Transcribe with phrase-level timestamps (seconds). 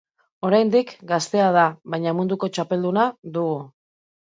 [0.47, 1.67] Oraindik gaztea da,
[1.97, 3.09] baina munduko txapelduna
[3.41, 3.67] dugu.